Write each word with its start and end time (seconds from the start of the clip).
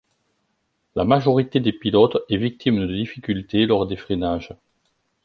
La 0.95 1.03
majorité 1.03 1.59
des 1.59 1.73
pilotes 1.73 2.17
est 2.27 2.37
victime 2.37 2.79
de 2.87 2.91
difficultés 2.91 3.67
lors 3.67 3.85
des 3.85 3.97
freinages. 3.97 4.55